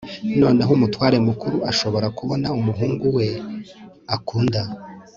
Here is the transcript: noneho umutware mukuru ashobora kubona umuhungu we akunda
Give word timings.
noneho 0.41 0.71
umutware 0.77 1.17
mukuru 1.27 1.57
ashobora 1.71 2.07
kubona 2.17 2.47
umuhungu 2.57 3.05
we 3.17 3.27
akunda 4.15 4.61